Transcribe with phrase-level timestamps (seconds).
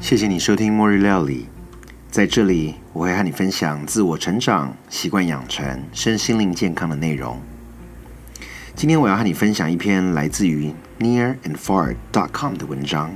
[0.00, 1.48] 谢谢你收听末日料理，
[2.10, 7.38] 在这里我会和你分享自我成长、习惯养成、身心灵健康的内容。
[8.74, 13.10] 今天我要和你分享一篇来自于 nearandfar.com 的文章，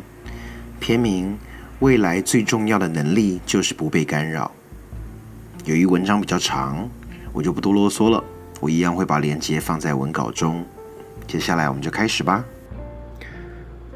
[0.80, 1.32] 篇名
[1.78, 4.50] 《未来最重要的能力就是不被干扰》。
[5.66, 6.90] 由于文章比较长，
[7.32, 8.22] 我就不多啰嗦了，
[8.60, 10.62] 我一样会把链接放在文稿中。
[11.28, 12.44] 接下来我们就开始吧。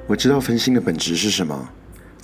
[0.06, 1.68] 我知道分心的本质是什么。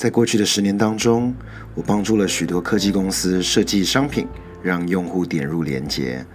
[0.02, 1.33] 在过去的十年当中，
[1.77, 4.27] 我帮助了许多科技公司设计商品，
[4.60, 6.27] 让用户点入连接。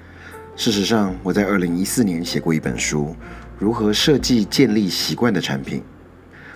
[0.55, 3.07] 事实上，我在二零一四年写过一本书，
[3.59, 5.79] 《如何设计建立习惯的产品》。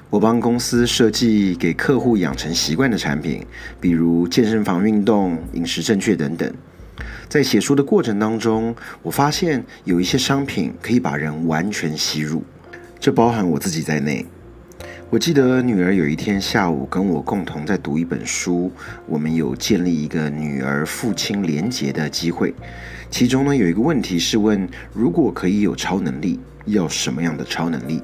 [0.09, 3.45] 我帮公司设计给客户养成习惯的产品，
[3.81, 6.49] 比如健身房运动、饮食正确等等。
[7.27, 12.41] 在写书的过程当中，我发现有一些商品可以把人完全吸入，
[13.01, 14.25] 这包含我自己在内。
[15.11, 18.71] 我记得女儿有一天下午跟我共同在读一本书，
[19.05, 22.55] 我们有建立一个女儿父亲连结的机会。
[23.09, 28.01] 其中呢有一个问题是问：如果可以有超能力，要什么样的超能力？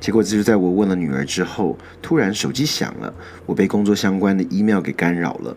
[0.00, 3.12] 结果就是在我问了女儿之后，突然手机响了，
[3.44, 5.54] 我被工作相关的 email 给干扰了。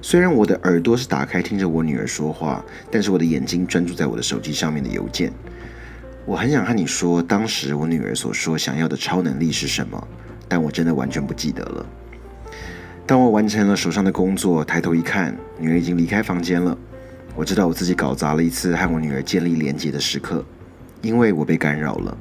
[0.00, 5.32] 虽然我的耳朵是打开听着我女儿说话，但是我的眼睛专注在我的手机上面的邮件。
[6.24, 10.06] 我很想和你说，当时我女儿所说想要的超能力是什么，
[10.52, 11.86] 但我真的完全不记得了。
[13.06, 16.76] 当我完成了手上的工作，抬头一看，女儿已经离开房间了。
[17.34, 20.44] 我知道我自己搞砸了一次和我女儿建立连接的时刻，
[21.00, 22.14] 因为我被干扰了。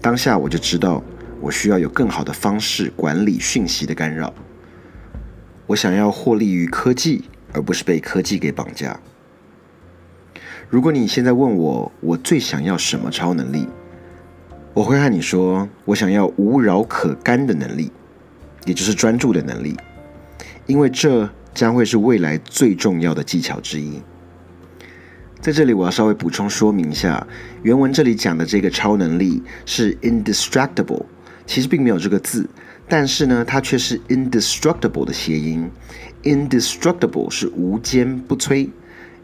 [0.00, 1.00] 当下我就知道，
[1.40, 4.34] 我需要有更好的方式管理讯息的干扰。
[5.68, 8.98] 我想要获利于科技，而不是被科技给绑架。
[10.68, 13.68] 如果你现在问我，我最想要什么超能力？
[14.76, 17.90] 我会和你说，我想要无扰可干的能力，
[18.66, 19.74] 也就是专注的能力，
[20.66, 24.02] 因为这将会是未来最重要的技巧之一。
[25.40, 27.26] 在这里，我要稍微补充说明一下，
[27.62, 31.06] 原文这里讲的这个超能力是 indestructible，
[31.46, 32.46] 其实并没有这个字，
[32.86, 35.70] 但是呢，它却是 indestructible 的谐音。
[36.22, 38.68] indestructible 是无坚不摧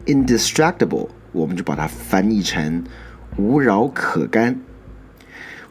[0.07, 1.09] ，indestructible。
[1.31, 2.83] 我们就把它翻译成
[3.37, 4.59] 无扰可干。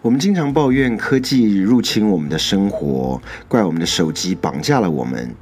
[0.02, 5.32] 我们经常抱怨科技入侵我们的生活，怪我们的手机绑架了我们，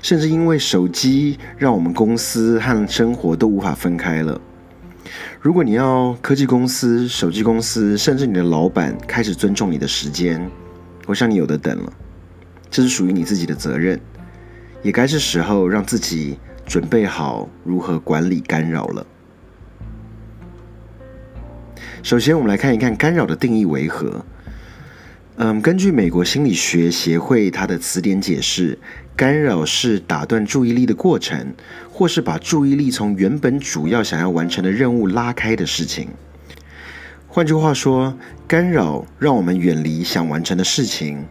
[0.00, 4.40] 甚至因为手机让我们公司和生活都无法分开了。
[5.38, 10.50] 如果你要科技公司、手机公司，甚至你的老板开始尊重你的时间，
[11.04, 11.92] 我想你有的等了。
[12.70, 14.00] 这是属于你自己的责任，
[14.82, 19.06] 也该是时候让自己准备好如何管理干扰了。
[22.06, 24.24] 首先，我们来看一看干扰的定义为何。
[25.38, 28.78] 嗯，根据美国心理学协会它的词典解释，
[29.16, 31.52] 干扰是打断注意力的过程，
[31.90, 36.08] 或是把注意力从原本主要想要完成的任务拉开的事情。
[37.26, 41.26] 换句话说，干扰让我们远离想完成的事情，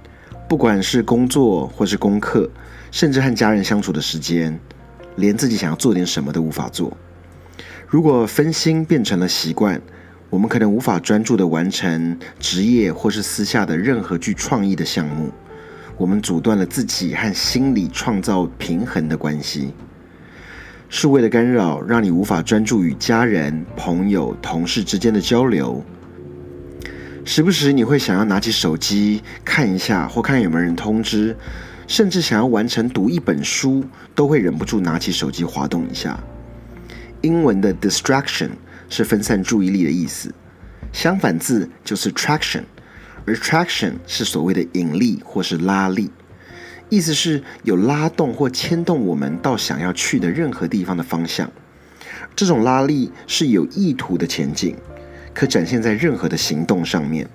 [0.49, 2.51] 不管是工作或是功课，
[2.91, 4.59] 甚至和家人相处的时间，
[5.15, 6.97] 连自己想要做点什么都无法做。
[7.87, 9.81] 如果分心变成了习惯，
[10.29, 15.31] 我们可能无法专注的完成职业或是私下的任何具创意的项目，
[15.97, 19.73] 我们阻断了自己和心理创造平衡的关系。
[20.89, 25.83] 数位的干扰让你无法专注与家人、朋友、同事之间的交流，
[27.23, 31.35] 时不时你会想要拿起手机看一下，或看有没有人通知，
[31.87, 36.19] 甚至想要完成读一本书，都会忍不住拿起手机滑动一下。
[37.21, 38.49] 英文的 distraction。
[38.89, 40.33] 是分散注意力的意思，
[40.91, 42.63] 相反字就是 traction，
[43.25, 46.11] 而 traction 是所谓的引力或是拉力，
[46.89, 51.51] 意思是有拉动或牵动我们到想要去的任何地方的方向。
[52.35, 54.75] 这种拉力是有意图的前进，
[55.33, 57.27] 可展现在任何的行动上面，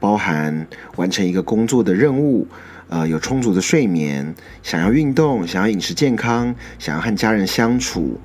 [0.00, 0.66] 包含
[0.96, 2.46] 完成一个工作的任务，
[2.88, 8.20] 呃，有充足的睡眠，想要运动，想要饮食健康，想要和家人相处。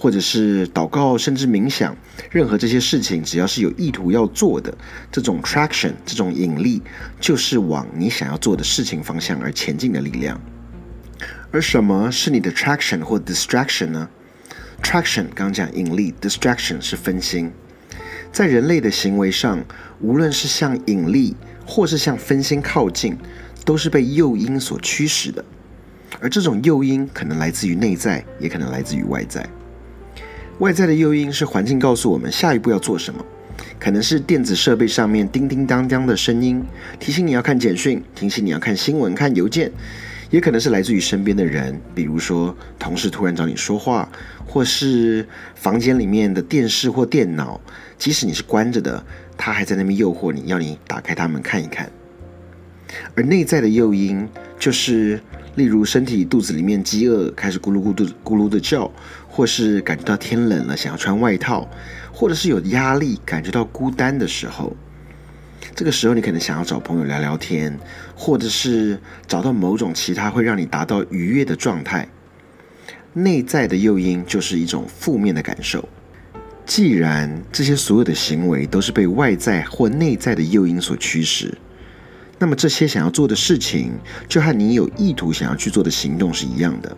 [0.00, 1.94] 或者是祷告，甚至冥想，
[2.30, 4.74] 任何这些事情，只要是有意图要做的，
[5.12, 6.80] 这种 traction，这种引力，
[7.20, 10.40] 就是往你想要做的事情方向而前进的力量。
[11.50, 14.08] 而什么是你的 traction 或 distraction 呢
[14.82, 17.52] ？traction 刚讲引力，distraction 是分心。
[18.32, 19.62] 在人类的行为上，
[20.00, 21.36] 无论是向引力
[21.66, 23.18] 或是向分心靠近，
[23.66, 25.44] 都是被诱因所驱使的。
[26.20, 29.46] 而这种诱因可能来自于内在，也可能来自于外在。
[30.60, 33.24] 外在的诱因是环境告诉我们下一步要做什么，
[33.78, 36.62] 可能是电子设备上面叮叮当当的声音，
[36.98, 39.70] 提醒你要看简讯，提醒你要看新闻、看邮件；
[40.28, 44.06] 也可能是来自于身边的人，比如说同事突然找你说话，
[44.46, 47.58] 或是房间里面的电视或电脑，
[47.96, 49.02] 即使你是关着的，
[49.38, 51.90] 他还在那边诱惑你，要你打开它们看一看。
[53.14, 54.28] 而内在的诱因，
[54.58, 55.22] 就是
[55.56, 58.90] 例如身体肚子里面饥饿，开始咕噜咕噜咕噜的叫，
[59.28, 61.68] 或是感觉到天冷了，想要穿外套，
[62.12, 64.76] 或者是有压力，感觉到孤单的时候。
[65.74, 67.78] 这个时候，你可能想要找朋友聊聊天，
[68.14, 72.08] 或者是找到某种其他会让你达到愉悦的状态。
[73.12, 75.88] 内在的诱因就是一种负面的感受。
[76.64, 81.52] 既然这些所有的行为都是被外在或内在的诱因所驱使，
[82.40, 83.92] 那么这些想要做的事情，
[84.26, 86.96] 就和你有意图想要去做的行动是一样的。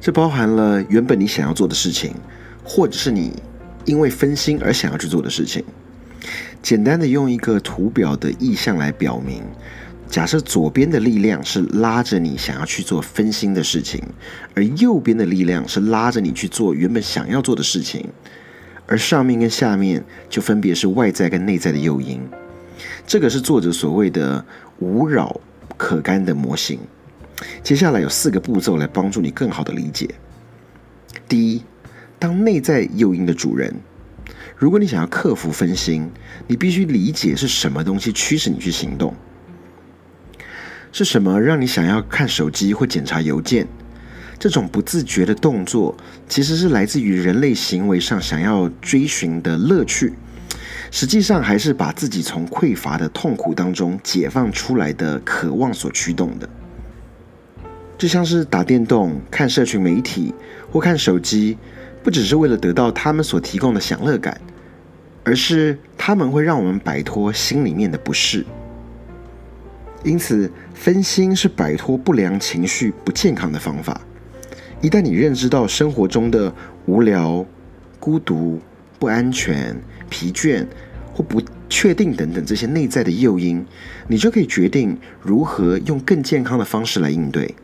[0.00, 2.12] 这包含了原本你想要做的事情，
[2.64, 3.32] 或者是你
[3.84, 5.64] 因为分心而想要去做的事情。
[6.60, 9.44] 简单的用一个图表的意象来表明，
[10.10, 14.02] 假设左边的力量是拉着你想要去做分心的事情，
[14.56, 18.08] 而右边的力量是拉着你去做原本想要做的事情，
[18.88, 22.20] 而上面跟下面就分别是外在跟内在的诱因。
[23.06, 24.44] 这个是作者所谓的
[24.80, 25.40] 无扰
[25.76, 26.80] 可干的模型。
[27.62, 30.08] 接下来有四个步骤来帮助你更好的理解。
[31.28, 31.62] 第一，
[32.18, 33.74] 当内在诱因的主人。
[34.56, 36.10] 如果你想要克服分心，
[36.48, 39.14] 你必须理解是什么东西驱使你去行动，
[40.90, 43.68] 是什么让你想要看手机或检查邮件？
[44.38, 45.96] 这种不自觉的动作，
[46.28, 50.14] 其实是来自于人类行为上想要追寻的乐趣，
[50.90, 56.48] 实际上还是把自己从匮乏的痛苦当中解放出来的渴望所驱动的。
[57.98, 60.34] 就像是打电动、看社群媒体
[60.70, 61.56] 或看手机。
[62.02, 64.40] 不只是为了得到他们所提供的享乐感，
[65.24, 68.46] 而是他们会让我们摆脱心里面的不适。
[70.04, 74.00] 因此，分心是摆脱不良情绪不健康的方法。
[74.80, 76.54] 一旦你认知到生活中的
[76.84, 77.44] 无聊、
[77.98, 78.60] 孤独、
[78.98, 79.76] 不安全、
[80.08, 80.66] 疲倦
[81.12, 83.64] 或不确定等等这些内在的诱因，
[84.08, 87.54] 你就可以决定如何用更健康的方式来应对。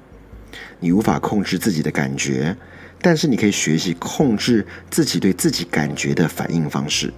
[0.81, 2.57] 你无法控制自己的感觉。
[3.05, 7.13] 但是你可以学习控制自己对自己感觉的反应方式。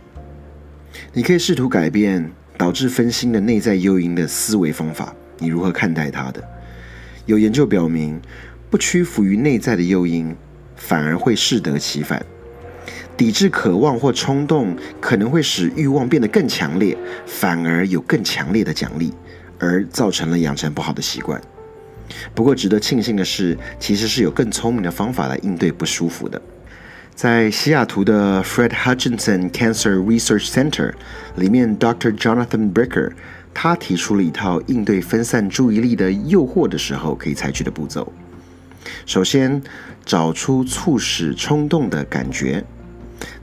[1.13, 5.15] 你可以试图改变导致分心的内在诱因的思维方法。
[5.37, 6.43] 你如何看待它的？
[7.27, 8.19] 有研究表明，
[8.71, 10.35] 不屈服于内在的诱因，
[10.75, 12.25] 反而会适得其反。
[13.17, 16.97] 抵制渴望或冲动，可能会使欲望变得更强烈，
[17.27, 19.13] 反而有更强烈的奖励，
[19.59, 21.41] 而造成了养成不好的习惯。
[22.35, 26.41] 不过，值得庆幸的是，其实是有更聪明的方法来应对不舒服的。
[27.15, 30.93] 在西雅图的 Fred Hutchinson Cancer Research Center
[31.37, 32.17] 里面，Dr.
[32.19, 33.13] Jonathan Bricker
[33.55, 38.13] 他提出了一套应对分散注意力的诱惑的时候可以采取的步骤。
[39.07, 39.63] 首先，
[40.05, 42.65] 找出促使冲动的感觉。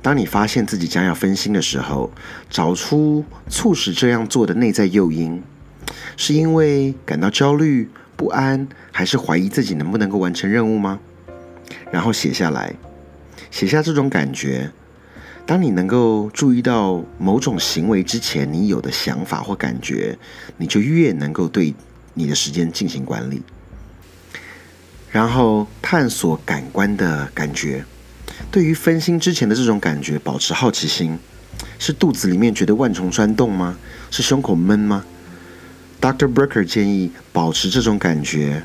[0.01, 2.11] 当你发现自己将要分心的时候，
[2.49, 5.41] 找出促使这样做的内在诱因，
[6.17, 7.89] 是因为感到焦虑。
[8.17, 10.99] 不安，还是怀疑自己能不能够完成任务吗？
[11.91, 12.75] 然后写下来，
[13.49, 14.69] 写下这种感觉。
[15.47, 20.19] 当你能够注意到某种行为之前你有的想法或感觉，
[20.57, 21.73] 你就越能够对
[22.13, 23.41] 你的时间进行管理。
[25.09, 27.83] 然后探索感官的感觉，
[28.51, 31.17] 对于分心之前的这种感觉保持好奇心。
[31.77, 33.77] 是肚子里面觉得万虫钻动吗？
[34.09, 35.03] 是胸口闷吗
[35.99, 36.31] ？Dr.
[36.31, 38.63] Brooker 建议保持这种感觉，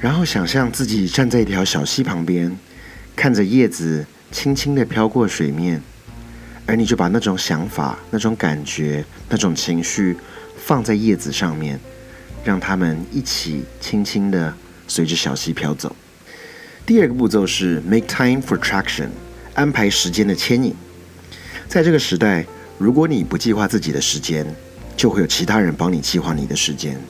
[0.00, 2.56] 然后想象自己站在一条小溪旁边，
[3.16, 5.80] 看着叶子轻轻地飘过水面，
[6.66, 10.16] 而你就把那种想法、那种感觉、那种情绪
[10.56, 11.80] 放在叶子上面，
[12.44, 14.54] 让它们一起轻轻地
[14.86, 15.94] 随着小溪飘走。
[16.86, 19.08] 第二个步骤是 Make time for traction，
[19.54, 20.74] 安排时间的牵引。
[21.66, 22.44] 在这个时代，
[22.76, 24.46] 如果你不计划自己的时间，
[24.94, 27.00] 就会有其他人帮你计划你的时间。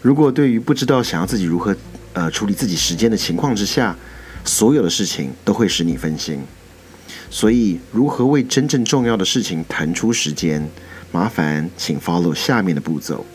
[0.00, 1.76] 如果对于不知道想要自己如何
[2.12, 3.96] 呃处理自己时间的情况之下，
[4.44, 6.40] 所有的事情都会使你分心。
[7.30, 10.64] 所以，如何为真正重要的事情腾出时间？
[11.10, 13.26] 麻烦请 follow 下面的步骤。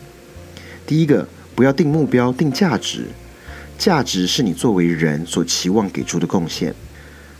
[0.85, 3.07] 第一个，不要定目标，定价值。
[3.77, 6.73] 价值是你作为人所期望给出的贡献。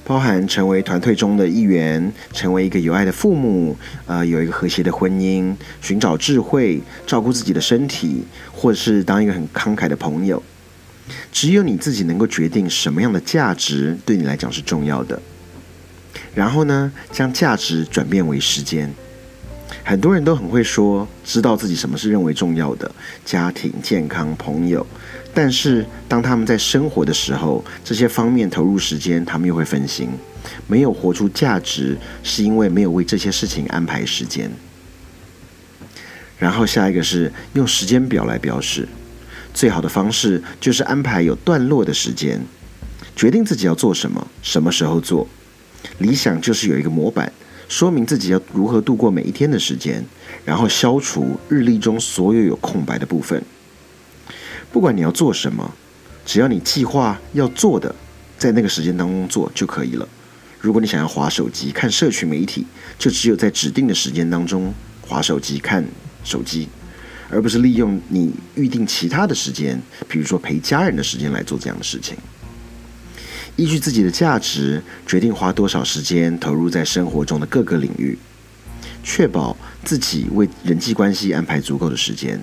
[0.03, 3.75] 包含成为团队中的一员，成为一个有爱的父母，
[4.05, 10.41] 呃，有一个和谐的婚姻，寻找智慧，照顾自己的身体，或者是当一个很慷慨的朋友。
[11.29, 15.21] 只有你自己能够决定什么样的价值对你来讲是重要的。
[16.33, 18.93] 然后呢，将价值转变为时间。
[19.83, 22.89] 很多人都很会说，知道自己什么是认为重要的，
[23.25, 24.85] 家庭、健康、朋友。
[25.33, 30.09] 但是当他们在生活的时候，这些方面投入时间，他们又会分心，
[30.67, 34.49] 没有活出价值，是因为没有为这些事情安排时间。
[36.39, 38.87] 然后下一个是用时间表来标示，
[39.53, 42.41] 最好的方式就是安排有段落的时间，
[43.15, 45.27] 决定自己要做什么，什么时候做。
[45.99, 47.31] 理想就是有一个模板。
[47.67, 50.03] 说明自己要如何度过每一天的时间，
[50.45, 53.43] 然后消除日历中所有有空白的部分。
[54.71, 55.73] 不管你要做什么，
[56.25, 57.93] 只要你计划要做的，
[58.37, 60.07] 在那个时间当中做就可以了。
[60.59, 62.65] 如果你想要划手机、看社群媒体，
[62.97, 65.85] 就只有在指定的时间当中划手机、看
[66.23, 66.67] 手机，
[67.29, 72.17] 而不是利用你预定其他的时间，比如说陪家人的时间来做这样的事情。
[73.57, 78.15] 依据自己的价值，决定花多少时间投入在生活中的各个领域，
[79.03, 82.39] 确保自己为人际关系安排足够的时间。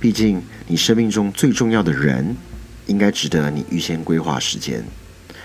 [0.00, 2.36] 毕竟，你生命中最重要的人，
[2.86, 4.82] 应该值得你预先规划时间，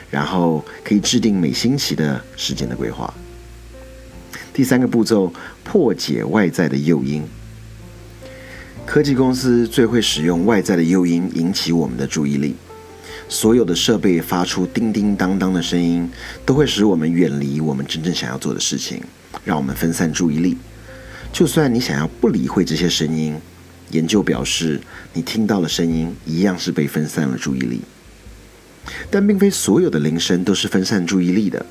[0.10, 3.14] 然后可以制定每星期的时间的规划。
[4.52, 5.32] 第三个步骤，
[5.64, 7.24] 破解外在的诱因。
[8.84, 12.56] 科技公司最会使用外在的诱因引起我们的注意力。
[13.30, 16.10] 所有的设备发出叮叮当当的声音，
[16.46, 19.04] 都会使我们远离我们真正想要做的事情，
[19.44, 20.58] 让我们分散注意力。
[21.34, 23.36] 就算你想要不理会这些声音，
[23.92, 24.80] 研究表示，
[25.14, 27.82] 你听到的声音一样是被分散了注意力。
[29.12, 31.66] 但并非所有的铃声都是分散注意力的。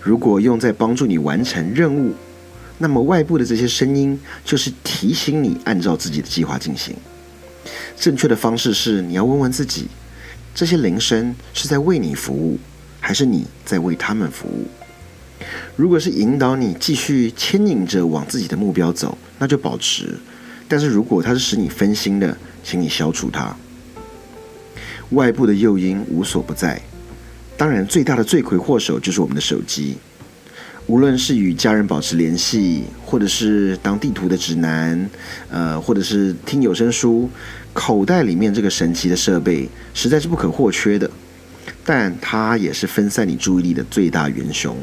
[0.00, 2.14] 如果用在帮助你完成任务，
[2.78, 6.94] 那么外部的这些声音就是提醒你按照自己的计划进行。
[7.98, 9.88] 正确的方式是，你要问问自己。
[10.54, 12.60] 这些铃声是在为你服务，
[13.00, 14.68] 还是你在为他们服务？
[15.74, 20.04] 如果是引导你继续牵引着往自己的目标走，那就保持；
[20.68, 23.54] 但是如果它是使你分心的，请你消除它。
[25.10, 26.80] 外部的诱因无所不在，
[27.56, 29.96] 当然最大的罪魁祸首就是我们的手机。
[30.86, 35.08] 无论是与家人保持联系，或者是当地图的指南，
[35.48, 37.30] 呃，或者是听有声书，
[37.72, 41.10] 口袋里面这个神奇的设备实在是不可或缺的，
[41.86, 44.76] 但它也是分散你注意力的最大元凶。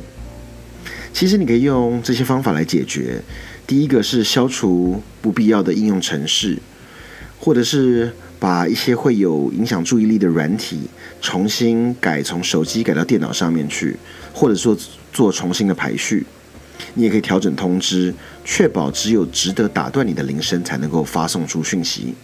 [1.14, 3.22] 其实你可以用这些方法来解决。
[3.68, 6.58] 第一个是消除不必要的应用程式，
[7.40, 10.82] 或者是把一些会有影响注意力的软体
[11.22, 13.96] 重新改，从手机改到电脑上面去，
[14.34, 14.76] 或者说。
[15.14, 16.26] 做重新的排序，
[16.94, 22.16] 你也可以调整通知，确保只有值得打断你的铃声才能够发送出讯息。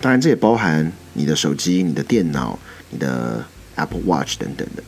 [0.00, 2.58] 当然，这也包含你的手机、你的电脑、
[2.90, 3.44] 你的
[3.76, 4.82] Apple Watch 等等的。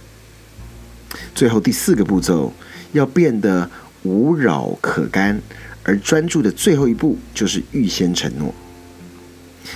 [1.37, 2.53] 最后第四个步骤，
[2.91, 3.71] 要变得
[4.03, 5.41] 无扰可干
[5.85, 8.53] 而专注的最后一步，就是预先承诺，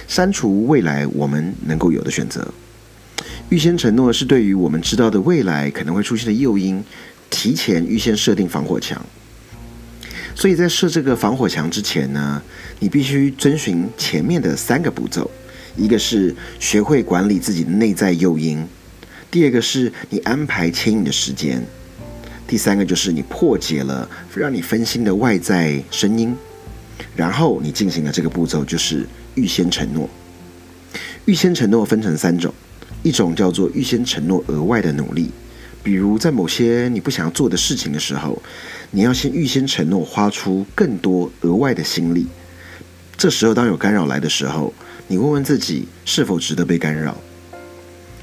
[0.07, 2.47] 删除未来我们能够有的选择。
[3.49, 6.83] 预先承诺是对于我们知道的未来可能会出现的诱因。
[7.33, 9.01] 提前预先设定防火墙，
[10.35, 12.43] 所以在设这个防火墙之前呢，
[12.81, 15.31] 你必须遵循前面的三个步骤：
[15.77, 18.67] 一个是学会管理自己的内在诱因；
[19.31, 21.61] 第二个是你安排牵引的时间；
[22.49, 26.37] 第三个就是你破解了让你分心的外在声音。
[27.17, 30.09] 然后你进行了这个步骤，就是预先承诺。
[31.27, 32.53] 预先承诺分成三种，
[33.03, 35.31] 一种叫做预先承诺额外的努力。
[35.83, 38.43] 比如在某些你不想要做的事情的时候，
[38.91, 42.27] 你要先预先承诺花出更多额外的心力。
[43.17, 44.73] 这时候当有干扰来的时候，
[45.09, 47.17] 你问问自己是否值得被干扰。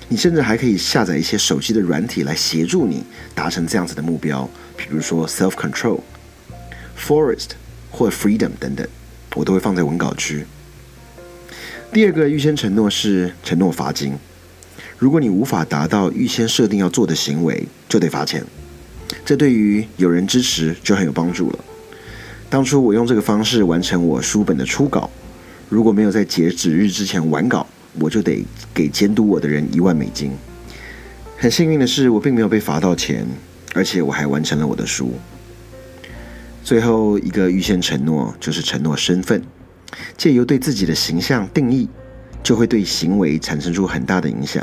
[0.09, 3.03] 你甚至还可以下载一些手机的软体来协助你
[3.35, 5.99] 达成这样子的目标，比如说 Self Control、
[6.97, 7.49] Forest
[7.89, 8.87] 或 Freedom 等等，
[9.35, 10.45] 我都会放在文稿区。
[11.91, 14.13] 第二个预先承诺是承诺罚金。
[14.97, 18.43] 如果你无法达到预先设定要做的行为，就得罚钱。
[19.23, 21.59] 这对于有人支持就很有帮助了。
[22.49, 25.09] 当初我用这个方式完成我书本的初稿，
[25.69, 27.65] 如果没有在截止日之前完稿，
[27.99, 30.31] 我就得给监督我的人一万美金。
[31.37, 33.25] 很幸运的是，我并没有被罚到钱，
[33.73, 35.13] 而且我还完成了我的书。
[36.67, 39.41] 最后一个预先承诺就是承诺身份，
[40.17, 41.87] 借由对自己的形象定义，
[42.43, 44.61] 就会对行为产生出很大的影响。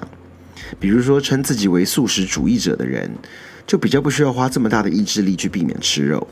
[0.79, 3.11] 比如说，称自己为素食主义者的人，
[3.67, 6.29] 就比较不需要花这么大的意志力去避免吃肉。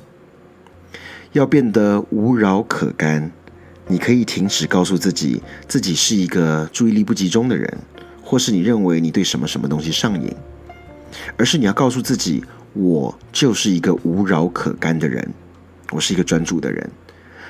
[1.33, 3.33] 要变得无扰可干，
[3.87, 7.79] 你可以停止告诉自己自己是一个注意力不集中的人，
[8.23, 10.31] 或是你认为你对什么什么东西上瘾，
[11.39, 15.33] 而是你要告诉自己，我就是一个无扰可干的人，
[15.93, 16.91] 我是一个专注的人，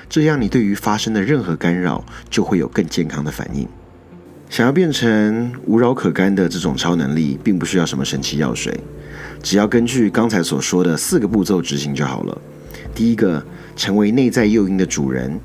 [0.09, 3.65] 这样你对于发生的任何干扰就会有更健康的反应。
[4.49, 8.77] 想要变成无扰可干的这种超能力，并不需要什么神奇药水，
[9.41, 12.41] 只要根据刚才所说的四个步骤执行就好了。
[12.93, 13.43] 第一个，
[13.75, 15.39] 成为内在诱因的主人，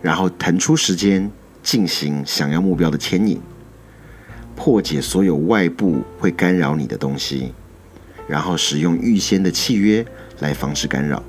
[0.00, 1.30] 然后腾出时间
[1.62, 3.38] 进行想要目标的牵引，
[4.56, 7.52] 破解所有外部会干扰你的东西，
[8.26, 10.04] 然后使用预先的契约
[10.40, 11.22] 来防止干扰。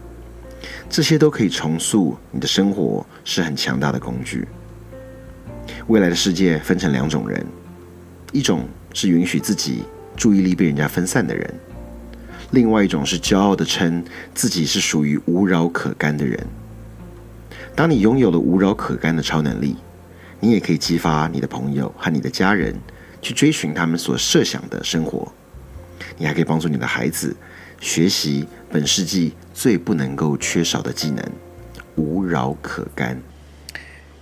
[0.90, 4.48] 这些都可以重塑你的生活，是很强大的工具。
[5.88, 7.46] 未来的世界分成两种人，
[8.32, 9.84] 一种是允许自己
[10.16, 11.54] 注意力被人家分散的人，
[12.52, 16.40] 另外一种是骄傲的称自己是属于无扰可干的人。
[17.76, 19.78] 当你拥有了无扰可干的超能力，
[20.40, 22.76] 你也可以激发你的朋友和你的家人
[23.22, 25.32] 去追寻他们所设想的生活。
[26.18, 27.36] 你还可以帮助你的孩子
[27.80, 31.24] 学习本世纪最不能够缺少的技能——
[31.96, 33.22] 无扰可干。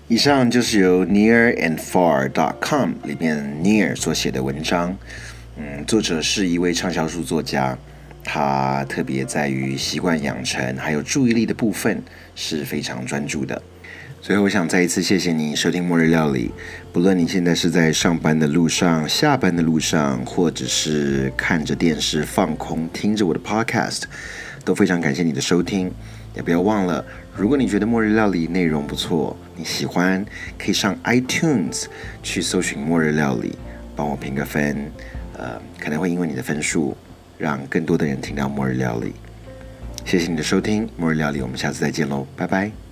[0.07, 4.95] 以上就是由 near and far dot com 里面 Near 所写的文章。
[5.57, 7.77] 嗯，作者是一位畅销书作家，
[8.23, 12.01] 他特别在于习惯养成还有注意力的部分
[12.35, 13.61] 是非常专注的。
[14.19, 16.49] 最后，我想再一次谢谢你收听《末日料理》，
[16.91, 24.03] 不论你现在是在上班的路上、下班的路上，或者是看着电视放空听着我的 Podcast，
[24.65, 25.91] 都非常感谢你的收听。
[26.35, 27.03] 也不要忘了，
[27.35, 30.25] 如果你觉得末日料理内容不错，你喜欢，
[30.59, 31.85] 可以上 iTunes
[32.21, 33.57] 去搜寻末日料理，
[33.95, 34.91] 帮我评个分。
[35.37, 36.97] 呃，可能会因为你的分数，
[37.37, 39.13] 让更多的人听到末日料理。
[40.03, 42.86] 谢谢你的收听，末日料理，我们下次再见喽，拜拜。